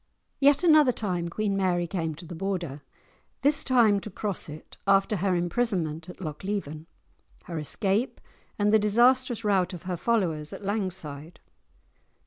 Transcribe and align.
Yet 0.39 0.63
another 0.63 0.91
time 0.91 1.29
Queen 1.29 1.55
Mary 1.55 1.85
came 1.85 2.15
to 2.15 2.25
the 2.25 2.33
Border, 2.33 2.81
this 3.43 3.63
time 3.63 3.99
to 3.99 4.09
cross 4.09 4.49
it—after 4.49 5.17
her 5.17 5.35
imprisonment 5.35 6.09
at 6.09 6.19
Lochleven, 6.19 6.87
her 7.43 7.59
escape, 7.59 8.19
and 8.57 8.73
the 8.73 8.79
disastrous 8.79 9.45
rout 9.45 9.75
of 9.75 9.83
her 9.83 9.97
followers 9.97 10.53
at 10.53 10.63
Langside. 10.63 11.39